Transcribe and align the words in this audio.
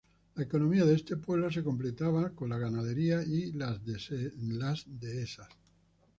La 0.33 0.41
economía 0.45 0.83
de 0.83 0.95
este 0.95 1.15
pueblo 1.15 1.51
se 1.51 1.63
completaba 1.63 2.31
con 2.31 2.49
la 2.49 2.57
ganadería 2.57 3.21
y 3.23 3.51
las 3.51 3.85
dehesas. 3.85 5.47